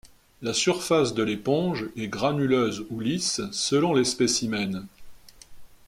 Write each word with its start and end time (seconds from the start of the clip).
La 0.41 0.51
surface 0.55 1.13
de 1.13 1.21
l'éponge 1.21 1.87
est 1.95 2.07
granuleuse 2.07 2.87
ou 2.89 2.99
lisse 2.99 3.39
selon 3.51 3.93
les 3.93 4.03
spécimens. 4.03 4.87